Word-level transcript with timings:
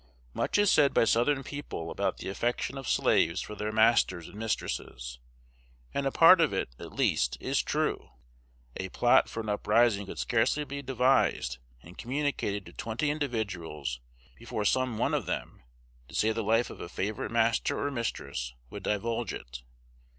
Much 0.33 0.57
is 0.57 0.71
said 0.71 0.95
by 0.95 1.03
Southern 1.05 1.43
people 1.43 1.91
about 1.91 2.17
the 2.17 2.27
affection 2.27 2.75
of 2.75 2.89
slaves 2.89 3.39
for 3.39 3.53
their 3.53 3.71
masters 3.71 4.27
and 4.27 4.35
mistresses; 4.35 5.19
and 5.93 6.07
a 6.07 6.11
part 6.11 6.41
of 6.41 6.51
it, 6.51 6.69
at 6.79 6.91
least, 6.91 7.37
is 7.39 7.61
true. 7.61 8.09
A 8.77 8.89
plot 8.89 9.29
for 9.29 9.41
an 9.41 9.49
uprising 9.49 10.07
could 10.07 10.17
scarcely 10.17 10.63
be 10.63 10.81
devised 10.81 11.59
and 11.83 11.99
communicated 11.99 12.65
to 12.65 12.73
twenty 12.73 13.11
individuals 13.11 13.99
before 14.37 14.65
some 14.65 14.97
one 14.97 15.13
of 15.13 15.27
them, 15.27 15.61
to 16.07 16.15
save 16.15 16.33
the 16.33 16.41
life 16.43 16.71
of 16.71 16.81
a 16.81 16.89
favorite 16.89 17.29
master 17.31 17.79
or 17.79 17.91
mistress, 17.91 18.55
would 18.71 18.81
divulge 18.81 19.33
it. 19.35 19.61